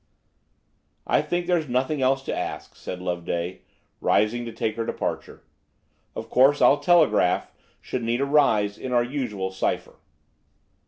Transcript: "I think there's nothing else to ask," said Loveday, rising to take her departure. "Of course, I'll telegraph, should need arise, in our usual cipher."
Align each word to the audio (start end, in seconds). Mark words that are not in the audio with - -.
"I 1.05 1.21
think 1.21 1.45
there's 1.45 1.67
nothing 1.69 2.01
else 2.01 2.23
to 2.25 2.35
ask," 2.35 2.75
said 2.75 3.03
Loveday, 3.03 3.61
rising 3.99 4.45
to 4.45 4.51
take 4.51 4.75
her 4.75 4.83
departure. 4.83 5.43
"Of 6.15 6.27
course, 6.27 6.59
I'll 6.59 6.79
telegraph, 6.79 7.51
should 7.81 8.01
need 8.01 8.19
arise, 8.21 8.79
in 8.79 8.93
our 8.93 9.03
usual 9.03 9.51
cipher." 9.51 9.97